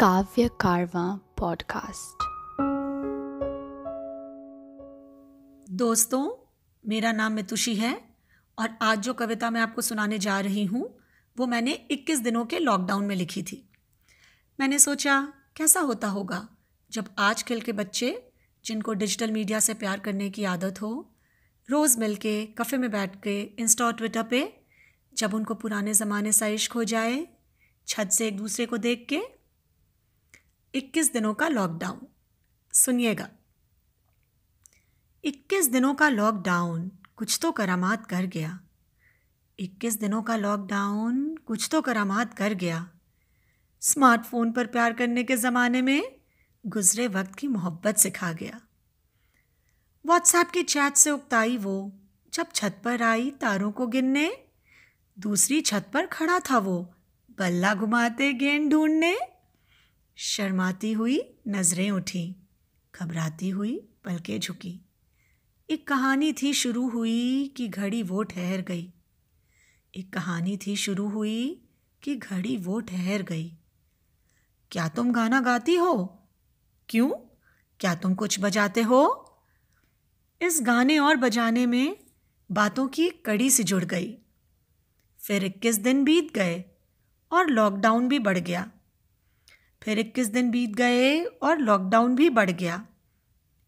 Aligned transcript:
काव्य 0.00 0.48
कारवां 0.48 1.18
पॉडकास्ट 1.18 2.24
दोस्तों, 5.70 6.50
मेरा 6.88 7.12
नाम 7.12 7.32
मितुषी 7.32 7.74
है 7.74 8.00
और 8.58 8.68
आज 8.82 8.98
जो 8.98 9.14
कविता 9.14 9.50
मैं 9.50 9.60
आपको 9.60 9.82
सुनाने 9.82 10.18
जा 10.18 10.40
रही 10.40 10.64
हूँ, 10.64 10.98
वो 11.38 11.46
मैंने 11.46 11.72
21 11.90 12.20
दिनों 12.20 12.44
के 12.44 12.58
लॉकडाउन 12.58 13.04
में 13.04 13.16
लिखी 13.16 13.42
थी। 13.42 13.70
मैंने 14.60 14.78
सोचा, 14.78 15.32
कैसा 15.56 15.80
होता 15.80 16.08
होगा 16.08 16.48
जब 16.90 17.04
आजकल 17.18 17.60
के 17.60 17.72
बच्चे, 17.72 18.32
जिनको 18.64 18.92
डिजिटल 18.92 19.30
मीडिया 19.30 19.60
से 19.60 19.74
प्यार 19.74 20.00
करने 20.00 20.30
की 20.30 20.44
आदत 20.44 20.82
हो, 20.82 21.12
रोज़ 21.70 21.98
मिल 21.98 22.16
के 22.16 22.46
कफ़े 22.46 22.78
में 22.78 22.90
बैठ 22.90 23.22
के 23.22 23.42
इंस्टा 23.42 23.84
और 23.84 23.92
ट्विटर 23.92 24.22
पे, 24.22 24.60
जब 25.16 25.34
उनको 25.34 25.54
पुराने 25.54 25.94
ज़माने 25.94 26.32
सा 26.32 26.46
इश्क 26.46 26.72
हो 26.72 26.84
जाए, 26.84 27.28
छत 27.88 28.08
से 28.12 28.28
एक 28.28 28.36
दूसरे 28.36 28.66
को 28.66 28.76
देख 28.76 29.06
के 29.08 29.35
21 30.76 31.12
दिनों 31.12 31.34
का 31.34 31.48
लॉकडाउन 31.48 32.06
सुनिएगा। 32.72 33.28
21 35.24 35.68
दिनों 35.68 35.94
का 35.94 36.08
लॉकडाउन 36.08 36.90
कुछ 37.16 37.38
तो 37.42 37.52
करामात 37.52 38.06
कर 38.06 38.26
गया। 38.26 38.60
21 39.58 40.00
दिनों 40.00 40.22
का 40.22 40.36
लॉकडाउन 40.36 41.36
कुछ 41.36 41.68
तो 41.72 41.80
करामात 41.80 42.34
कर 42.34 42.52
गया। 42.52 42.90
स्मार्टफ़ोन 43.80 44.52
पर 44.52 44.66
प्यार 44.66 44.92
करने 44.92 45.24
के 45.24 45.36
ज़माने 45.36 45.82
में 45.82 46.16
गुजरे 46.66 47.08
वक्त 47.08 47.34
की 47.34 47.46
मोहब्बत 47.46 47.96
सिखा 47.96 48.32
गया। 48.32 48.60
व्हाट्सएप 50.06 50.50
की 50.50 50.62
चैट 50.62 50.94
से 50.94 51.10
उकताई 51.10 51.56
वो, 51.56 51.92
जब 52.34 52.46
छत 52.54 52.80
पर 52.84 53.02
आई 53.02 53.30
तारों 53.30 53.72
को 53.72 53.86
गिनने, 53.86 54.36
दूसरी 55.18 55.60
छत 55.60 55.90
पर 55.94 56.06
खड़ा 56.06 56.40
था 56.40 56.58
वो, 56.58 56.94
बल्ला 57.38 57.74
घुमाते 57.74 58.32
गेंद 58.32 58.70
ढूँढने। 58.70 59.35
शर्माती 60.18 60.92
हुई 60.92 61.38
नज़रें 61.48 61.90
उठी, 61.90 62.36
घबराती 62.94 63.48
हुई 63.48 63.88
पलकें 64.04 64.40
झुकी। 64.40 64.80
एक 65.70 65.88
कहानी 65.88 66.32
थी 66.32 66.52
शुरू 66.52 66.88
हुई 66.88 67.48
कि 67.48 67.68
घड़ी 67.68 68.02
वो 68.02 68.22
ठहर 68.22 68.60
गई। 68.60 68.92
एक 69.96 70.12
कहानी 70.12 70.56
थी 70.56 70.76
शुरू 70.76 71.08
हुई 71.08 71.68
कि 72.02 72.16
घड़ी 72.16 72.56
वो 72.56 72.80
ठहर 72.80 73.22
गई। 73.22 73.56
क्या 74.70 74.88
तुम 74.88 75.12
गाना 75.12 75.40
गाती 75.40 75.74
हो? 75.74 76.22
क्यों? 76.88 77.10
क्या 77.80 77.94
तुम 77.94 78.14
कुछ 78.14 78.40
बजाते 78.40 78.82
हो? 78.82 79.22
इस 80.42 80.58
गाने 80.62 80.98
और 80.98 81.16
बजाने 81.16 81.66
में 81.66 81.96
बातों 82.52 82.88
की 82.88 83.10
कड़ी 83.10 83.50
सी 83.50 83.64
जुड़ 83.64 83.84
गई। 83.84 84.18
फिर 85.18 85.44
इक्कीस 85.44 85.76
दिन 85.76 86.04
बीत 86.04 86.34
गए 86.34 86.64
और 87.32 87.46
लॉकडाउन 87.46 88.08
भी 88.08 88.18
बढ़ 88.18 88.38
गया। 88.38 88.70
फिर 89.82 89.98
इक्कीस 89.98 90.28
दिन 90.28 90.50
बीत 90.50 90.70
गए 90.70 91.24
और 91.24 91.58
लॉकडाउन 91.58 92.14
भी 92.16 92.30
बढ़ 92.30 92.50
गया। 92.50 92.86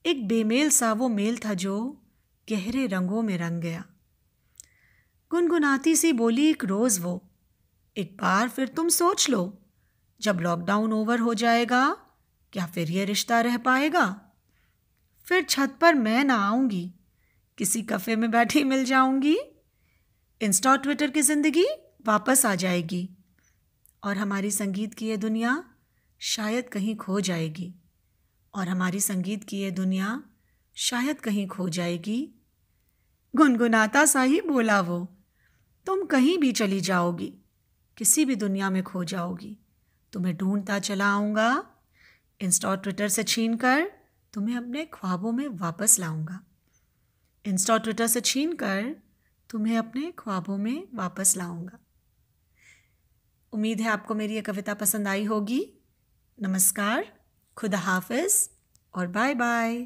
एक 0.05 0.27
बेमेल 0.29 0.71
सा 0.71 0.93
वो 0.93 1.09
मेल 1.09 1.39
था 1.39 1.55
जो 1.55 1.79
गहरे 2.49 2.87
रंगों 2.87 3.23
में 3.23 3.37
रंग 3.39 3.63
गया। 3.63 3.85
गुनगुनाती 5.31 5.97
सी 5.97 6.13
बोली, 6.13 6.47
एक 6.47 6.65
रोज़ 6.65 7.01
वो, 7.01 7.23
एक 7.97 8.17
बार 8.17 8.49
फिर 8.49 8.69
तुम 8.69 8.89
सोच 8.89 9.29
लो, 9.31 9.59
जब 10.21 10.41
लॉकडाउन 10.41 10.93
ओवर 10.93 11.21
हो 11.21 11.35
जाएगा, 11.35 11.89
क्या 12.53 12.67
फिर 12.67 12.91
ये 12.91 13.05
रिश्ता 13.05 13.41
रह 13.41 13.57
पाएगा? 13.59 14.07
फिर 15.27 15.43
छत 15.43 15.77
पर 15.81 15.95
मैं 15.95 16.25
ना 16.25 16.37
आऊँगी, 16.37 16.91
किसी 17.59 17.83
कफ़े 17.83 18.17
में 18.17 18.31
बैठी 18.31 18.65
मिल 18.65 18.85
जाऊँगी 18.85 19.37
इंस्टा 20.41 20.77
ट्विटर 20.77 21.11
की 21.11 21.23
ज़िंदगी 21.23 21.67
वापस 22.07 22.47
आ 22.47 22.55
जाएगी, 22.55 23.09
और 24.03 24.17
हमारी 24.17 24.51
संगीत 24.51 24.95
की 24.95 25.07
ये 25.07 25.17
दुनिया 25.17 25.63
शायद 26.19 26.69
कहीं 26.69 26.97
खो 26.97 27.21
जाएगी। 27.21 27.75
और 28.55 28.69
हमारी 28.69 29.01
संगीत 29.01 29.45
की 29.45 29.59
ये 29.59 29.71
दुनिया 29.71 30.23
शायद 30.75 31.21
कहीं 31.21 31.47
खो 31.47 31.69
जाएगी। 31.69 32.35
गुनगुनाता 33.37 34.05
सा 34.05 34.23
ही 34.23 34.41
बोला 34.41 34.81
वो, 34.81 35.17
तुम 35.87 36.05
कहीं 36.05 36.39
भी 36.39 36.53
चली 36.53 36.81
जाओगी, 36.81 37.35
किसी 37.97 38.25
भी 38.25 38.37
दुनिया 38.37 38.71
में 38.71 38.83
खो 38.83 39.05
जाओगी। 39.05 39.59
तुम्हें 40.13 40.37
ढूंढता 40.37 40.79
चला 40.79 41.07
आऊँगा 41.07 41.67
इंस्टा 42.41 42.69
और 42.69 42.77
ट्विटर 42.77 43.09
से 43.09 43.23
छीन 43.23 43.57
कर 43.57 43.91
तुम्हें 44.33 44.57
अपने 44.57 44.85
ख्वाबों 44.85 45.33
में 45.33 45.49
वापस 45.49 45.99
लाऊँगा। 45.99 46.41
इंस्टा 47.45 47.75
और 47.75 47.81
ट्विटर 47.81 48.07
से 48.07 48.21
छीन 48.21 48.53
कर 48.53 48.97
तुम्हें 49.51 49.79
अपने 49.79 50.13
ख्वाबों 50.19 50.59
में 50.59 50.89
वापस 50.95 51.37
लाऊँगा। 51.37 51.79
उम्मीद 53.53 53.81
है 53.81 53.89
आपको 53.89 54.15
मेरी 54.15 54.35
ये 54.35 54.41
कविता 54.41 54.75
पसंद 54.75 55.09
आई 55.09 55.25
होगी। 55.25 55.78
नमस्कार 56.39 57.05
खुदा 57.57 57.79
हाफिज़ 57.79 58.35
और 58.95 59.07
बाय 59.07 59.35
बाय 59.35 59.77